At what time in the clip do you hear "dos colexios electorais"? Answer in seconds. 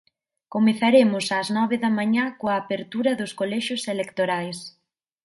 3.19-4.59